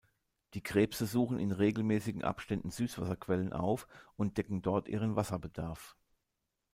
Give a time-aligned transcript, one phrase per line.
[0.55, 5.95] Die Krebse suchen in regelmäßigen Abständen Süßwasserquellen auf und decken dort ihren Wasserbedarf.